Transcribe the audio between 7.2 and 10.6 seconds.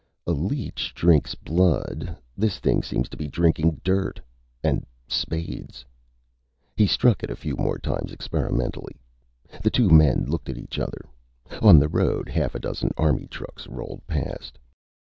it a few more times, experimentally. The two men looked at